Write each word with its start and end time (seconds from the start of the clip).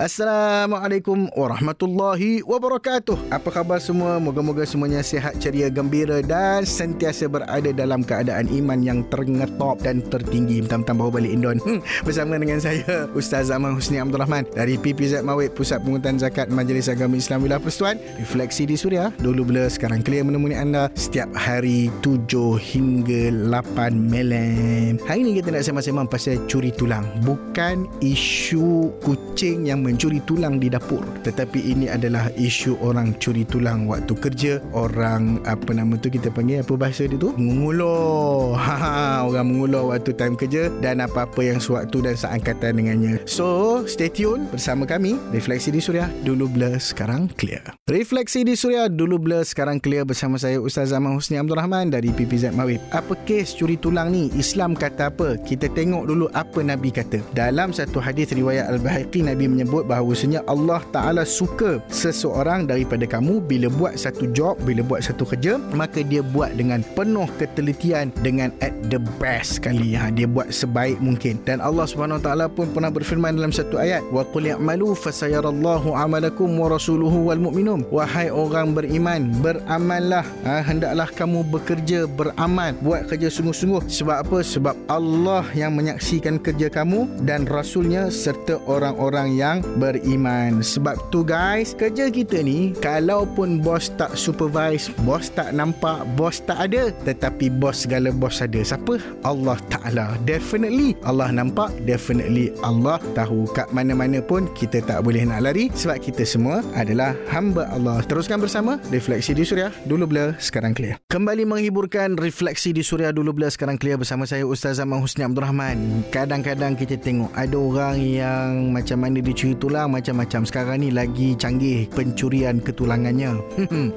Assalamualaikum 0.00 1.28
warahmatullahi 1.36 2.40
wabarakatuh. 2.48 3.20
Apa 3.28 3.52
khabar 3.52 3.84
semua? 3.84 4.16
Moga-moga 4.16 4.64
semuanya 4.64 5.04
sihat, 5.04 5.36
ceria, 5.44 5.68
gembira 5.68 6.24
dan 6.24 6.64
sentiasa 6.64 7.28
berada 7.28 7.68
dalam 7.68 8.00
keadaan 8.00 8.48
iman 8.48 8.80
yang 8.80 9.04
terngetop 9.12 9.76
dan 9.84 10.00
tertinggi. 10.08 10.64
Mentang-mentang 10.64 10.96
bawa 10.96 11.20
balik 11.20 11.36
Indon. 11.36 11.60
Hmm, 11.60 11.84
bersama 12.00 12.40
dengan 12.40 12.56
saya, 12.64 13.12
Ustaz 13.12 13.52
Zaman 13.52 13.76
Husni 13.76 14.00
Abdul 14.00 14.24
Rahman 14.24 14.48
dari 14.56 14.80
PPZ 14.80 15.20
Mawid, 15.20 15.52
Pusat 15.52 15.84
Pengutan 15.84 16.16
Zakat 16.16 16.48
Majlis 16.48 16.88
Agama 16.88 17.20
Islam 17.20 17.44
Wilayah 17.44 17.60
Persatuan. 17.60 18.00
Refleksi 18.16 18.64
di 18.64 18.80
Suria, 18.80 19.12
dulu 19.20 19.52
bila 19.52 19.68
sekarang 19.68 20.00
clear 20.00 20.24
menemui 20.24 20.56
anda 20.56 20.88
setiap 20.96 21.28
hari 21.36 21.92
7 22.00 22.56
hingga 22.56 23.36
8 23.52 23.92
malam. 24.08 24.96
Hari 25.04 25.20
ini 25.28 25.44
kita 25.44 25.52
nak 25.52 25.60
sembang-sembang 25.60 26.08
pasal 26.08 26.40
curi 26.48 26.72
tulang. 26.72 27.04
Bukan 27.20 27.84
isu 28.00 28.96
kucing 29.04 29.68
yang 29.68 29.89
mencuri 29.90 30.22
tulang 30.22 30.62
di 30.62 30.70
dapur. 30.70 31.02
Tetapi 31.26 31.74
ini 31.74 31.90
adalah 31.90 32.30
isu 32.38 32.78
orang 32.78 33.18
curi 33.18 33.42
tulang 33.42 33.90
waktu 33.90 34.14
kerja. 34.14 34.62
Orang 34.70 35.42
apa 35.42 35.74
nama 35.74 35.98
tu 35.98 36.06
kita 36.06 36.30
panggil 36.30 36.62
apa 36.62 36.78
bahasa 36.78 37.10
dia 37.10 37.18
tu? 37.18 37.34
Mengulur 37.34 38.54
ha 38.60 39.26
orang 39.26 39.50
mengulur 39.50 39.90
waktu 39.90 40.14
time 40.14 40.38
kerja 40.38 40.70
dan 40.78 41.02
apa-apa 41.02 41.42
yang 41.42 41.58
sewaktu 41.58 42.06
dan 42.06 42.14
seangkatan 42.14 42.78
dengannya. 42.78 43.18
So 43.26 43.82
stay 43.90 44.06
tune 44.12 44.46
bersama 44.54 44.86
kami 44.86 45.18
refleksi 45.34 45.74
di 45.74 45.82
suria 45.82 46.06
dulu 46.22 46.46
blur 46.46 46.78
sekarang 46.78 47.26
clear. 47.34 47.64
Refleksi 47.90 48.46
di 48.46 48.54
suria 48.54 48.86
dulu 48.86 49.18
blur 49.18 49.42
sekarang 49.42 49.82
clear 49.82 50.06
bersama 50.06 50.36
saya 50.36 50.60
Ustaz 50.60 50.94
Zaman 50.94 51.16
Husni 51.16 51.40
Abdul 51.40 51.58
Rahman 51.58 51.90
dari 51.90 52.12
PPZ 52.12 52.52
Mawib. 52.52 52.78
Apa 52.92 53.16
kes 53.24 53.56
curi 53.56 53.80
tulang 53.80 54.12
ni? 54.12 54.28
Islam 54.36 54.76
kata 54.76 55.10
apa? 55.10 55.40
Kita 55.40 55.66
tengok 55.72 56.04
dulu 56.06 56.26
apa 56.36 56.60
Nabi 56.60 56.92
kata. 56.92 57.24
Dalam 57.32 57.72
satu 57.72 57.98
hadis 57.98 58.30
riwayat 58.36 58.68
Al-Bahaqi 58.68 59.24
Nabi 59.24 59.48
menyebut 59.48 59.79
menyebut 59.80 59.88
bahawasanya 59.88 60.40
Allah 60.44 60.80
Ta'ala 60.92 61.24
suka 61.24 61.80
seseorang 61.88 62.68
daripada 62.68 63.08
kamu 63.08 63.40
bila 63.40 63.72
buat 63.72 63.96
satu 63.96 64.28
job, 64.36 64.60
bila 64.64 64.84
buat 64.84 65.00
satu 65.00 65.24
kerja, 65.24 65.56
maka 65.72 66.04
dia 66.04 66.20
buat 66.20 66.52
dengan 66.56 66.84
penuh 66.92 67.28
ketelitian 67.40 68.12
dengan 68.20 68.52
at 68.60 68.76
the 68.92 69.00
best 69.16 69.60
sekali. 69.60 69.96
Ha, 69.96 70.12
dia 70.12 70.28
buat 70.28 70.52
sebaik 70.52 71.00
mungkin. 71.00 71.40
Dan 71.48 71.64
Allah 71.64 71.88
Subhanahu 71.88 72.20
Wa 72.20 72.24
Ta'ala 72.32 72.46
pun 72.52 72.68
pernah 72.70 72.92
berfirman 72.92 73.40
dalam 73.40 73.52
satu 73.54 73.80
ayat, 73.80 74.04
Wa 74.12 74.26
qul 74.28 74.52
ya'malu 74.52 74.92
fasayarallahu 74.92 75.96
amalakum 75.96 76.50
wa 76.60 76.68
rasuluhu 76.68 77.32
wal 77.32 77.40
mu'minum. 77.40 77.88
Wahai 77.88 78.28
orang 78.28 78.76
beriman, 78.76 79.32
beramallah. 79.40 80.26
Ha, 80.44 80.60
hendaklah 80.60 81.08
kamu 81.16 81.46
bekerja, 81.48 82.04
beramal, 82.04 82.76
buat 82.84 83.08
kerja 83.08 83.32
sungguh-sungguh. 83.32 83.88
Sebab 83.88 84.16
apa? 84.28 84.38
Sebab 84.44 84.74
Allah 84.90 85.46
yang 85.56 85.72
menyaksikan 85.78 86.36
kerja 86.42 86.68
kamu 86.68 87.24
dan 87.24 87.48
Rasulnya 87.48 88.10
serta 88.10 88.60
orang-orang 88.66 89.38
yang 89.38 89.59
beriman. 89.78 90.64
Sebab 90.64 90.96
tu 91.08 91.22
guys, 91.22 91.72
kerja 91.76 92.08
kita 92.08 92.42
ni 92.42 92.72
kalau 92.78 93.24
pun 93.24 93.60
bos 93.60 93.92
tak 93.94 94.16
supervise, 94.16 94.90
bos 95.04 95.30
tak 95.32 95.52
nampak, 95.54 96.04
bos 96.16 96.42
tak 96.44 96.70
ada, 96.70 96.92
tetapi 97.04 97.52
bos 97.52 97.86
segala 97.86 98.10
bos 98.10 98.42
ada. 98.42 98.60
Siapa? 98.60 98.98
Allah 99.24 99.58
Taala. 99.72 100.16
Definitely 100.24 100.96
Allah 101.06 101.30
nampak, 101.32 101.72
definitely 101.84 102.52
Allah 102.60 102.98
tahu. 103.16 103.48
Kat 103.52 103.70
mana-mana 103.74 104.20
pun 104.20 104.48
kita 104.56 104.82
tak 104.84 105.02
boleh 105.04 105.24
nak 105.24 105.44
lari 105.46 105.72
sebab 105.72 105.98
kita 106.00 106.22
semua 106.24 106.62
adalah 106.76 107.16
hamba 107.30 107.68
Allah. 107.72 108.02
Teruskan 108.04 108.40
bersama 108.40 108.80
Refleksi 108.90 109.32
di 109.36 109.44
Suria. 109.46 109.72
Dulu 109.86 110.04
blur, 110.06 110.30
sekarang 110.42 110.76
clear. 110.76 110.98
Kembali 111.10 111.46
menghiburkan 111.46 112.18
Refleksi 112.18 112.70
di 112.74 112.82
Suria 112.84 113.10
dulu 113.10 113.32
blur 113.36 113.50
sekarang 113.52 113.76
clear 113.80 113.96
bersama 113.96 114.24
saya 114.24 114.44
Ustaz 114.44 114.78
Zaman 114.78 115.00
Husni 115.02 115.26
Abdul 115.26 115.44
Rahman. 115.44 116.06
Kadang-kadang 116.12 116.76
kita 116.76 116.96
tengok 117.00 117.32
ada 117.34 117.56
orang 117.56 117.96
yang 118.00 118.50
macam 118.72 119.02
mana 119.02 119.18
dia 119.20 119.34
tulang 119.56 119.90
macam-macam. 119.94 120.46
Sekarang 120.46 120.82
ni 120.82 120.92
lagi 120.92 121.34
canggih 121.34 121.88
pencurian 121.90 122.60
ketulangannya. 122.62 123.38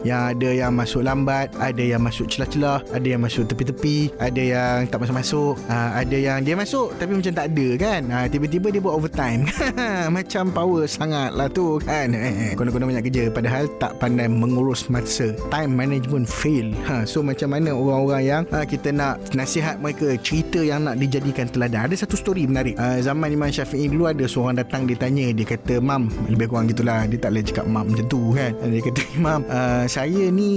Yang 0.07 0.21
ada 0.35 0.49
yang 0.51 0.71
masuk 0.75 1.01
lambat 1.05 1.53
ada 1.59 1.83
yang 1.83 2.01
masuk 2.03 2.27
celah-celah 2.27 2.83
ada 2.91 3.07
yang 3.07 3.21
masuk 3.23 3.47
tepi-tepi 3.47 4.11
ada 4.19 4.41
yang 4.41 4.75
tak 4.89 5.03
masuk-masuk. 5.03 5.59
Uh, 5.69 5.91
ada 5.95 6.17
yang 6.17 6.39
dia 6.43 6.55
masuk 6.57 6.95
tapi 6.97 7.17
macam 7.17 7.33
tak 7.33 7.45
ada 7.53 7.67
kan? 7.77 8.01
Uh, 8.09 8.25
tiba-tiba 8.27 8.67
dia 8.73 8.81
buat 8.81 8.95
overtime. 8.97 9.47
Macam 10.15 10.53
power 10.53 10.85
sangat 10.85 11.33
lah 11.33 11.49
tu 11.49 11.81
kan? 11.81 12.13
Kena-kena 12.53 12.85
banyak 12.85 13.05
kerja. 13.09 13.23
Padahal 13.33 13.65
tak 13.81 13.97
pandai 13.97 14.29
mengurus 14.29 14.87
masa. 14.87 15.33
Time 15.49 15.73
management 15.73 16.29
fail. 16.29 16.71
Ha, 16.85 17.03
so 17.07 17.25
macam 17.25 17.53
mana 17.53 17.73
orang-orang 17.73 18.23
yang 18.23 18.41
uh, 18.53 18.65
kita 18.65 18.93
nak 18.93 19.19
nasihat 19.33 19.79
mereka 19.81 20.15
cerita 20.21 20.61
yang 20.61 20.85
nak 20.85 20.99
dijadikan 21.01 21.49
teladan. 21.49 21.89
Ada 21.89 22.05
satu 22.05 22.15
story 22.19 22.45
menarik. 22.45 22.77
Uh, 22.77 22.99
zaman 23.01 23.33
Imam 23.33 23.49
Syafi'i 23.49 23.89
dulu 23.89 24.09
ada 24.09 24.25
seorang 24.27 24.59
datang 24.59 24.85
dia 24.85 24.97
tanya 24.99 25.31
dia 25.33 25.42
kata 25.45 25.79
mam 25.79 26.09
lebih 26.31 26.49
kurang 26.51 26.67
gitulah. 26.71 27.05
Dia 27.07 27.17
tak 27.19 27.35
boleh 27.35 27.45
cakap 27.45 27.65
mam 27.67 27.85
macam 27.91 28.05
tu 28.07 28.21
kan? 28.33 28.51
Dia 28.63 28.81
kata 28.81 29.01
mam 29.25 29.41
uh, 29.47 29.85
saya 29.85 30.23
ni 30.31 30.51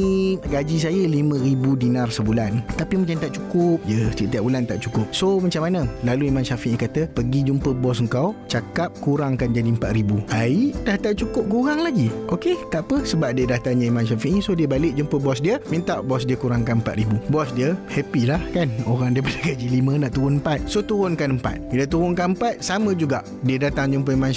gaji 0.46 0.76
saya 0.80 1.02
5000 1.06 1.82
dinar 1.82 2.08
sebulan. 2.08 2.64
Tapi 2.74 2.94
macam 3.02 3.16
tak 3.20 3.32
cukup. 3.36 3.78
Ya 3.84 4.08
setiap 4.14 4.42
bulan 4.46 4.64
tak 4.64 4.82
cukup. 4.82 5.06
So 5.10 5.38
macam 5.42 5.66
mana? 5.66 5.84
Lalu 6.06 6.30
Imam 6.30 6.44
Syafi'i 6.46 6.78
kata 6.78 7.10
pergi 7.10 7.46
jumpa 7.46 7.74
bos 7.76 7.98
engkau 8.00 8.32
cakap 8.46 8.94
kurangkan 9.02 9.52
jadi 9.52 9.70
4000 9.74 10.30
ai 10.32 10.70
dah 10.86 10.96
tak 10.98 11.18
cukup 11.18 11.44
kurang 11.50 11.82
lagi. 11.82 12.08
Okey 12.30 12.56
tak 12.70 12.86
apa. 12.88 13.02
Sebab 13.06 13.36
dia 13.36 13.44
dah 13.46 13.60
tanya 13.60 13.86
Imam 13.88 14.06
Syafi'i 14.06 14.38
so 14.40 14.54
dia 14.54 14.70
balik 14.70 14.94
jumpa 14.96 15.16
bos 15.18 15.38
dia 15.42 15.58
minta 15.68 16.00
bos 16.00 16.24
dia 16.24 16.38
kurangkan 16.38 16.80
4000 16.82 17.30
bos 17.32 17.48
dia 17.52 17.74
happy 17.90 18.28
lah 18.28 18.40
kan? 18.54 18.70
Orang 18.86 19.14
dia 19.16 19.22
pada 19.22 19.52
gaji 19.52 19.66
5 19.82 20.02
nak 20.02 20.10
turun 20.14 20.34
4 20.40 20.70
so 20.70 20.78
turunkan 20.82 21.38
4 21.40 21.72
bila 21.72 21.84
turunkan 21.84 22.36
4 22.38 22.62
sama 22.62 22.92
juga. 22.94 23.20
Dia 23.42 23.58
datang 23.60 23.92
jumpa 23.92 24.14
Imam 24.14 24.32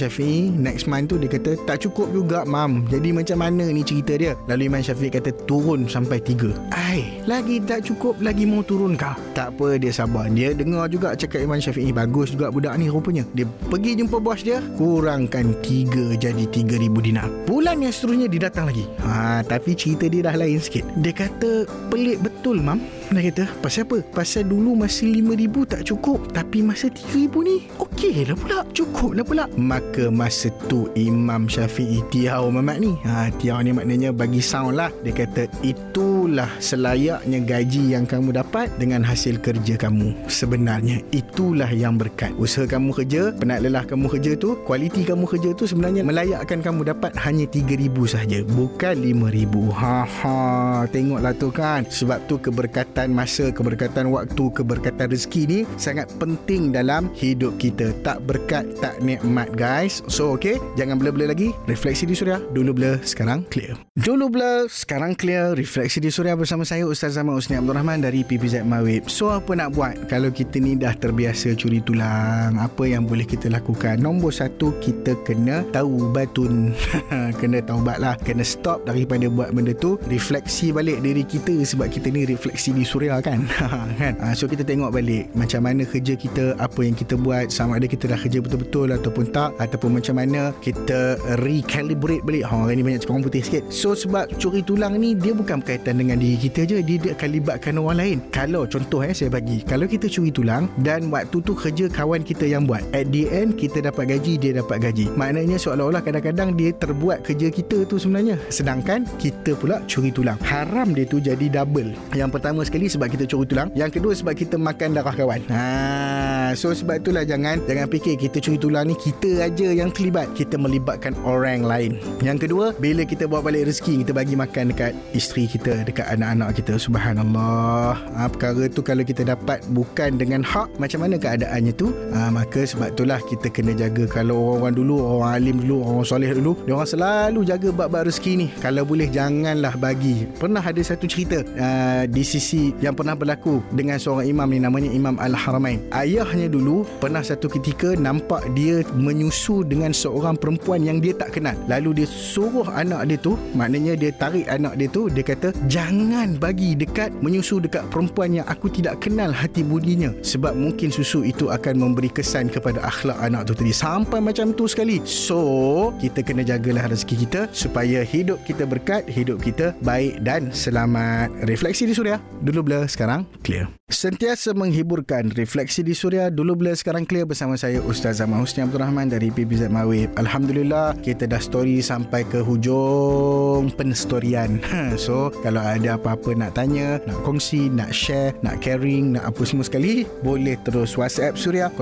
Next 0.48 0.88
month 0.88 1.12
tu 1.12 1.20
dia 1.20 1.28
kata 1.28 1.60
tak 1.68 1.84
cukup 1.84 2.08
juga 2.16 2.48
mam. 2.48 2.88
Jadi 2.88 3.12
macam 3.12 3.44
mana 3.44 3.68
ni 3.68 3.84
cerita 3.84 4.16
dia? 4.16 4.40
Lalu 4.48 4.72
Imam 4.72 4.80
Syafiq 4.80 5.20
kata 5.20 5.36
turun 5.44 5.92
sampai 5.92 6.24
tiga. 6.24 6.56
Ai 6.72 7.20
lagi 7.28 7.60
tak 7.60 7.84
cukup 7.84 8.16
lagi 8.24 8.48
mau 8.48 8.64
turun 8.64 8.96
kah? 8.96 9.20
Tak 9.36 9.60
apa 9.60 9.76
dia 9.76 9.92
sabar. 9.92 10.32
Dia 10.32 10.56
dengar 10.56 10.88
juga 10.88 11.12
cakap 11.20 11.44
Imam 11.44 11.60
Syafiq 11.60 11.92
bagus 11.92 12.32
juga 12.32 12.48
budak 12.48 12.80
ni 12.80 12.88
rupanya. 12.88 13.28
Dia 13.36 13.44
pergi 13.68 14.00
jumpa 14.00 14.24
bos 14.24 14.40
dia 14.40 14.64
kurangkan 14.80 15.52
tiga 15.60 16.16
jadi 16.16 16.48
tiga 16.48 16.80
ribu 16.80 17.04
dinar. 17.04 17.28
Bulan 17.44 17.84
yang 17.84 17.92
seterusnya 17.92 18.32
dia 18.32 18.48
datang 18.48 18.72
lagi. 18.72 18.88
Ha, 19.04 19.44
tapi 19.44 19.76
cerita 19.76 20.08
dia 20.08 20.24
dah 20.24 20.40
lain 20.40 20.64
sikit. 20.64 20.88
Dia 21.04 21.12
kata 21.12 21.68
pelik 21.92 22.24
betul 22.24 22.64
mam 22.64 22.80
dia 23.09 23.34
kata 23.34 23.50
pasal 23.66 23.90
apa? 23.90 23.97
Pasal 24.14 24.46
dulu 24.46 24.78
lima 24.86 25.34
ribu 25.34 25.66
tak 25.66 25.81
cukup 25.90 26.30
tapi 26.30 26.62
masa 26.62 26.94
tiga 26.94 27.25
ribu 27.25 27.42
ni 27.42 27.66
okey 27.81 28.22
lah 28.30 28.38
pula. 28.38 28.59
Cukup 28.70 29.18
lah 29.18 29.25
pula. 29.25 29.44
Maka 29.58 30.14
masa 30.14 30.53
tu 30.70 30.86
Imam 30.94 31.50
Syafi'i 31.50 32.06
tiau 32.14 32.53
mamat 32.53 32.78
ni 32.78 32.94
ha, 33.09 33.34
tiau 33.42 33.58
ni 33.66 33.74
maknanya 33.74 34.14
bagi 34.14 34.38
sound 34.38 34.78
lah. 34.78 34.94
Dia 35.02 35.25
kata 35.25 35.50
itulah 35.66 36.53
selayaknya 36.62 37.42
gaji 37.42 37.98
yang 37.98 38.06
kamu 38.06 38.30
dapat 38.38 38.69
dengan 38.78 39.02
hasil 39.02 39.42
kerja 39.42 39.74
kamu. 39.74 40.14
Sebenarnya 40.30 41.02
itulah 41.09 41.74
yang 41.74 41.98
berkat. 41.98 42.30
Usaha 42.38 42.69
kamu 42.69 42.94
kerja 42.94 43.34
penat 43.34 43.66
lelah 43.66 43.90
kamu 43.90 44.06
kerja 44.06 44.38
tu 44.38 44.53
kualiti 44.69 45.02
kamu 45.02 45.25
kerja 45.25 45.50
tu 45.58 45.66
sebenarnya 45.66 46.06
melayakkan 46.06 46.62
kamu 46.62 46.86
dapat 46.86 47.18
hanya 47.25 47.50
3000 47.50 47.90
sahaja 48.06 48.46
bukan 48.53 49.02
5000 49.02 49.74
ha 49.74 49.98
ha. 50.06 50.38
Tengoklah 50.86 51.34
tu 51.34 51.50
kan. 51.50 51.81
Sebab 51.90 52.30
tu 52.30 52.38
keberkatan 52.38 52.99
masa 53.08 53.56
keberkatan 53.56 54.12
waktu 54.12 54.52
keberkatan 54.52 55.08
rezeki 55.08 55.42
ni 55.48 55.60
sangat 55.80 56.12
penting 56.20 56.76
dalam 56.76 57.08
hidup 57.16 57.56
kita. 57.56 57.96
Tak 58.04 58.28
berkat 58.28 58.68
tak 58.84 59.00
nikmat 59.00 59.48
guys. 59.56 60.04
So 60.12 60.36
okay 60.36 60.60
jangan 60.76 61.00
blur-blur 61.00 61.32
lagi. 61.32 61.56
Refleksi 61.72 62.04
di 62.04 62.20
suria 62.20 62.44
dulu 62.52 62.76
blur 62.76 63.00
sekarang 63.08 63.48
clear. 63.48 63.80
Dulu 63.96 64.28
blur 64.28 64.68
sekarang 64.68 65.16
clear. 65.16 65.56
Refleksi 65.56 66.04
di 66.04 66.12
suria 66.12 66.36
bersama 66.36 66.68
saya 66.68 66.84
Ustaz 66.84 67.16
Zaman 67.16 67.40
Usni 67.40 67.56
Abdul 67.56 67.80
Rahman 67.80 68.04
dari 68.04 68.28
PPZ 68.28 68.68
Mawib. 68.68 69.08
So 69.08 69.31
apa 69.31 69.56
nak 69.56 69.80
buat? 69.80 70.12
Kalau 70.12 70.28
kita 70.34 70.60
ni 70.60 70.76
dah 70.76 70.92
terbiasa 70.92 71.56
curi 71.56 71.80
tulang 71.80 72.60
apa 72.60 72.84
yang 72.84 73.08
boleh 73.08 73.24
kita 73.24 73.48
lakukan? 73.48 74.02
Nombor 74.04 74.36
satu 74.36 74.76
kita 74.84 75.16
kena 75.24 75.64
tahu 75.72 76.12
batun. 76.12 76.76
Kena 77.40 77.62
taubat 77.63 78.01
lah 78.01 78.18
kena 78.19 78.42
stop 78.42 78.84
daripada 78.90 79.30
buat 79.30 79.54
benda 79.54 79.72
tu. 79.78 80.01
Refleksi 80.10 80.74
balik 80.74 81.06
diri 81.06 81.22
kita 81.22 81.62
sebab 81.62 81.88
kita 81.94 82.10
ni 82.10 82.25
refleksi 82.25 82.74
di 82.74 82.81
suria 82.89 83.21
kan? 83.21 83.45
Kan? 84.00 84.18
Ah, 84.18 84.33
so 84.33 84.50
kita 84.50 84.65
tengok 84.65 84.89
balik 84.89 85.30
macam 85.38 85.62
mana 85.62 85.86
kerja 85.86 86.18
kita 86.18 86.57
apa 86.57 86.81
yang 86.81 86.95
kita 86.97 87.13
buat 87.19 87.51
sama 87.53 87.77
ada 87.77 87.86
kita 87.86 88.09
dah 88.09 88.18
kerja 88.18 88.39
betul-betul 88.39 88.95
ataupun 88.95 89.30
tak 89.30 89.51
ataupun 89.59 90.00
macam 90.00 90.15
mana 90.18 90.56
kita 90.63 91.19
recalibrate 91.44 92.24
balik. 92.25 92.47
Ha, 92.47 92.53
orang 92.56 92.80
ni 92.80 92.83
banyak 92.86 93.00
cakap 93.03 93.13
orang 93.19 93.25
putih 93.27 93.41
sikit. 93.44 93.63
So 93.68 93.94
sebab 93.94 94.31
curi 94.39 94.63
tulang 94.63 94.97
ni 94.97 95.13
dia 95.13 95.36
bukan 95.36 95.59
berkaitan 95.59 96.00
dengan 96.00 96.18
diri 96.18 96.39
kita 96.39 96.63
je. 96.63 96.80
Dia, 96.80 96.97
dia 96.97 97.12
akan 97.13 97.30
libatkan 97.36 97.74
orang 97.75 97.97
lain. 98.00 98.18
Kalau 98.31 98.63
contoh 98.65 99.03
eh 99.03 99.12
saya 99.12 99.30
bagi. 99.30 99.62
Kalau 99.68 99.86
kita 99.86 100.07
curi 100.07 100.31
tulang 100.31 100.71
dan 100.80 101.12
waktu 101.12 101.44
tu 101.44 101.51
kerja 101.51 101.91
kawan 101.91 102.24
kita 102.24 102.47
yang 102.47 102.63
buat 102.63 102.81
at 102.95 103.12
the 103.12 103.27
end 103.27 103.59
kita 103.59 103.83
dapat 103.83 104.15
gaji 104.15 104.39
dia 104.39 104.56
dapat 104.63 104.80
gaji. 104.80 105.12
Maknanya 105.19 105.59
seolah-olah 105.59 106.00
kadang-kadang 106.00 106.56
dia 106.56 106.71
terbuat 106.71 107.27
kerja 107.27 107.51
kita 107.51 107.83
tu 107.83 108.00
sebenarnya. 108.00 108.39
Sedangkan 108.47 109.03
kita 109.19 109.59
pula 109.59 109.83
curi 109.91 110.15
tulang. 110.15 110.39
Haram 110.39 110.95
dia 110.95 111.03
tu 111.03 111.19
jadi 111.19 111.51
double. 111.51 111.91
Yang 112.15 112.39
pertama 112.39 112.63
sekali 112.63 112.79
sekali 112.80 112.96
sebab 112.96 113.08
kita 113.12 113.24
curi 113.28 113.46
tulang. 113.46 113.70
Yang 113.76 113.92
kedua 114.00 114.14
sebab 114.16 114.34
kita 114.40 114.56
makan 114.56 114.96
darah 114.96 115.12
kawan. 115.12 115.42
Ha, 115.52 116.56
so 116.56 116.72
sebab 116.72 117.04
itulah 117.04 117.28
jangan 117.28 117.60
jangan 117.68 117.92
fikir 117.92 118.16
kita 118.16 118.40
curi 118.40 118.56
tulang 118.56 118.88
ni 118.88 118.96
kita 118.96 119.44
aja 119.44 119.68
yang 119.76 119.92
terlibat. 119.92 120.31
Kita 120.31 120.56
melibatkan 120.56 121.12
orang 121.28 121.68
lain. 121.68 122.00
Yang 122.24 122.48
kedua, 122.48 122.72
bila 122.80 123.04
kita 123.04 123.28
bawa 123.28 123.52
balik 123.52 123.68
rezeki, 123.68 124.08
kita 124.08 124.16
bagi 124.16 124.40
makan 124.40 124.72
dekat 124.72 124.96
isteri 125.12 125.52
kita, 125.52 125.84
dekat 125.84 126.08
anak-anak 126.08 126.56
kita. 126.56 126.80
Subhanallah. 126.80 128.00
Ha, 128.16 128.31
perkara 128.31 128.72
tu 128.72 128.80
kalau 128.80 129.04
kita 129.04 129.28
dapat 129.28 129.60
bukan 129.75 130.16
dengan 130.16 130.40
hak, 130.40 130.80
macam 130.80 131.04
mana 131.04 131.20
keadaannya 131.20 131.75
tu? 131.75 131.92
Ha, 132.16 132.32
maka 132.32 132.64
sebab 132.64 132.96
itulah 132.96 133.20
kita 133.28 133.52
kena 133.52 133.75
jaga 133.75 134.08
kalau 134.08 134.56
orang-orang 134.56 134.75
dulu, 134.80 134.96
orang 135.04 135.32
alim 135.36 135.56
dulu, 135.60 135.84
orang 135.84 136.08
soleh 136.08 136.32
dulu, 136.32 136.56
dia 136.64 136.74
orang 136.80 136.88
selalu 136.88 137.40
jaga 137.44 137.70
bab-bab 137.75 138.08
rezeki 138.08 138.32
ni. 138.40 138.48
Kalau 138.64 138.88
boleh 138.88 139.12
janganlah 139.12 139.75
bagi. 139.75 140.24
Pernah 140.40 140.64
ada 140.64 140.80
satu 140.80 141.10
cerita 141.10 141.44
uh, 141.44 142.04
di 142.08 142.24
sisi 142.24 142.59
yang 142.84 142.96
pernah 142.96 143.16
berlaku 143.16 143.64
dengan 143.74 143.98
seorang 143.98 144.28
imam 144.28 144.48
ni 144.52 144.60
namanya 144.62 144.90
Imam 144.92 145.16
Al-Haramain. 145.18 145.80
Ayahnya 145.96 146.52
dulu 146.52 146.84
pernah 147.00 147.24
satu 147.24 147.48
ketika 147.48 147.96
nampak 147.96 148.44
dia 148.54 148.84
menyusu 148.94 149.64
dengan 149.64 149.96
seorang 149.96 150.36
perempuan 150.36 150.84
yang 150.84 151.00
dia 151.00 151.16
tak 151.16 151.40
kenal. 151.40 151.56
Lalu 151.72 152.04
dia 152.04 152.08
suruh 152.08 152.68
anak 152.70 153.08
dia 153.10 153.18
tu, 153.20 153.34
maknanya 153.56 153.96
dia 153.96 154.12
tarik 154.16 154.46
anak 154.52 154.76
dia 154.76 154.88
tu, 154.92 155.08
dia 155.08 155.24
kata 155.24 155.56
jangan 155.72 156.36
bagi 156.36 156.76
dekat 156.76 157.16
menyusu 157.24 157.64
dekat 157.64 157.88
perempuan 157.88 158.36
yang 158.42 158.46
aku 158.48 158.68
tidak 158.68 159.00
kenal 159.00 159.32
hati 159.32 159.64
budinya 159.64 160.12
sebab 160.24 160.56
mungkin 160.56 160.92
susu 160.92 161.24
itu 161.24 161.50
akan 161.50 161.80
memberi 161.80 162.12
kesan 162.12 162.52
kepada 162.52 162.84
akhlak 162.84 163.18
anak 163.20 163.48
tu 163.50 163.54
tadi. 163.56 163.72
Sampai 163.72 164.20
macam 164.20 164.52
tu 164.52 164.66
sekali. 164.68 165.02
So, 165.06 165.92
kita 166.02 166.26
kena 166.26 166.44
jagalah 166.44 166.92
rezeki 166.92 167.16
kita 167.28 167.42
supaya 167.52 168.02
hidup 168.04 168.42
kita 168.44 168.64
berkat, 168.66 169.06
hidup 169.08 169.42
kita 169.42 169.78
baik 169.86 170.22
dan 170.26 170.52
selamat. 170.52 171.32
Refleksi 171.46 171.90
di 171.90 171.94
Suria. 171.94 172.18
Dulu 172.50 172.66
blur, 172.66 172.90
sekarang 172.90 173.30
clear. 173.46 173.79
Sentiasa 173.89 174.53
menghiburkan 174.53 175.33
Refleksi 175.33 175.81
di 175.81 175.97
Suria. 175.97 176.30
Dulu 176.30 176.53
blur 176.53 176.77
sekarang 176.77 177.09
clear 177.09 177.25
Bersama 177.25 177.57
saya 177.57 177.81
Ustaz 177.81 178.21
Zaman 178.21 178.45
Husni 178.45 178.62
Abdul 178.62 178.86
Rahman 178.86 179.09
Dari 179.09 179.33
PBZ 179.33 179.65
Mawib. 179.65 180.13
Alhamdulillah 180.13 180.94
Kita 181.01 181.25
dah 181.25 181.41
story 181.41 181.81
Sampai 181.81 182.21
ke 182.21 182.38
hujung 182.38 183.74
Penstorian 183.74 184.62
So 185.09 185.33
Kalau 185.41 185.65
ada 185.65 185.97
apa-apa 185.97 186.38
nak 186.38 186.53
tanya 186.53 187.01
Nak 187.09 187.18
kongsi 187.25 187.74
Nak 187.74 187.89
share 187.89 188.38
Nak 188.45 188.62
caring 188.62 189.18
Nak 189.18 189.25
apa 189.25 189.41
semua 189.41 189.65
sekali 189.65 190.06
Boleh 190.21 190.53
terus 190.62 190.94
WhatsApp 190.94 191.33
Suria 191.33 191.74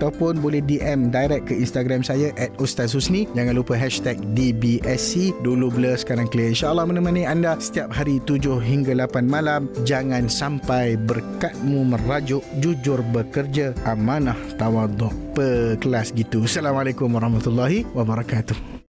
Ataupun 0.00 0.40
boleh 0.40 0.64
DM 0.64 1.12
Direct 1.12 1.52
ke 1.52 1.60
Instagram 1.60 2.00
saya 2.00 2.32
At 2.40 2.56
Ustaz 2.56 2.96
Husni. 2.96 3.28
Jangan 3.36 3.52
lupa 3.60 3.76
hashtag 3.76 4.16
DBSC 4.32 5.44
Dulu 5.44 5.68
blur 5.68 6.00
sekarang 6.00 6.24
clear 6.32 6.56
InsyaAllah 6.56 6.88
menemani 6.88 7.28
anda 7.28 7.60
Setiap 7.60 7.92
hari 7.92 8.16
7 8.24 8.56
hingga 8.56 8.96
8 8.96 9.28
malam 9.28 9.41
malam 9.42 9.66
jangan 9.82 10.30
sampai 10.30 10.94
berkatmu 10.94 11.82
merajuk 11.82 12.46
jujur 12.62 13.02
bekerja 13.10 13.74
amanah 13.82 14.38
tawaduk 14.54 15.10
pekelas 15.34 16.14
gitu. 16.14 16.46
Assalamualaikum 16.46 17.10
warahmatullahi 17.10 17.82
wabarakatuh 17.90 18.72